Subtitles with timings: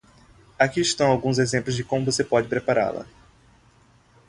[0.57, 3.05] Aqui estão alguns exemplos de como você pode prepará-la: